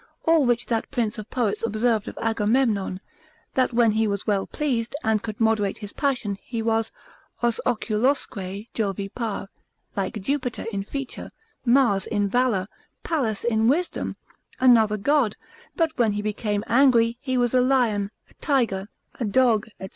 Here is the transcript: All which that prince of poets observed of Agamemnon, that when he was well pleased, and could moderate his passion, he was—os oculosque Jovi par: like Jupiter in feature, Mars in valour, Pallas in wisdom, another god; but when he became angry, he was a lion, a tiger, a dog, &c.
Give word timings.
All 0.25 0.47
which 0.47 0.65
that 0.65 0.89
prince 0.89 1.19
of 1.19 1.29
poets 1.29 1.61
observed 1.63 2.07
of 2.07 2.17
Agamemnon, 2.19 3.01
that 3.53 3.71
when 3.71 3.91
he 3.91 4.07
was 4.07 4.25
well 4.25 4.47
pleased, 4.47 4.95
and 5.03 5.21
could 5.21 5.39
moderate 5.39 5.77
his 5.77 5.93
passion, 5.93 6.39
he 6.41 6.63
was—os 6.63 7.59
oculosque 7.67 8.33
Jovi 8.73 9.09
par: 9.13 9.47
like 9.95 10.19
Jupiter 10.19 10.65
in 10.73 10.81
feature, 10.81 11.29
Mars 11.65 12.07
in 12.07 12.27
valour, 12.27 12.65
Pallas 13.03 13.43
in 13.43 13.67
wisdom, 13.67 14.15
another 14.59 14.97
god; 14.97 15.35
but 15.75 15.95
when 15.99 16.13
he 16.13 16.23
became 16.23 16.63
angry, 16.65 17.19
he 17.21 17.37
was 17.37 17.53
a 17.53 17.61
lion, 17.61 18.09
a 18.27 18.33
tiger, 18.41 18.87
a 19.19 19.25
dog, 19.25 19.67
&c. 19.79 19.89